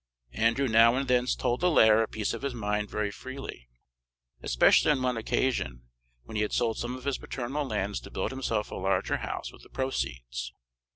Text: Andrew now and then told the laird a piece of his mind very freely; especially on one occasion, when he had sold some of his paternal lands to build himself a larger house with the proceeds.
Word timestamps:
Andrew 0.33 0.67
now 0.67 0.95
and 0.95 1.07
then 1.07 1.27
told 1.27 1.59
the 1.61 1.69
laird 1.69 2.01
a 2.01 2.07
piece 2.07 2.33
of 2.33 2.41
his 2.41 2.55
mind 2.55 2.89
very 2.89 3.11
freely; 3.11 3.69
especially 4.41 4.89
on 4.89 5.03
one 5.03 5.15
occasion, 5.15 5.83
when 6.23 6.35
he 6.35 6.41
had 6.41 6.53
sold 6.53 6.77
some 6.79 6.95
of 6.95 7.03
his 7.03 7.19
paternal 7.19 7.67
lands 7.67 7.99
to 7.99 8.09
build 8.09 8.31
himself 8.31 8.71
a 8.71 8.75
larger 8.75 9.17
house 9.17 9.53
with 9.53 9.61
the 9.61 9.69
proceeds. 9.69 10.53